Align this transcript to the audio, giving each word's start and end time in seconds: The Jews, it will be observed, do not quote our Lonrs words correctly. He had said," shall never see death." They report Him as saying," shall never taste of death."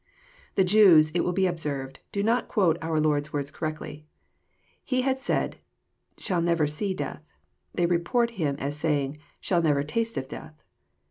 The 0.55 0.63
Jews, 0.63 1.11
it 1.11 1.19
will 1.19 1.31
be 1.31 1.45
observed, 1.45 1.99
do 2.11 2.23
not 2.23 2.47
quote 2.47 2.75
our 2.81 2.99
Lonrs 2.99 3.31
words 3.31 3.51
correctly. 3.51 4.07
He 4.83 5.01
had 5.03 5.19
said," 5.19 5.57
shall 6.17 6.41
never 6.41 6.65
see 6.65 6.95
death." 6.95 7.21
They 7.75 7.85
report 7.85 8.31
Him 8.31 8.55
as 8.57 8.75
saying," 8.75 9.19
shall 9.41 9.61
never 9.61 9.83
taste 9.83 10.17
of 10.17 10.27
death." 10.27 10.63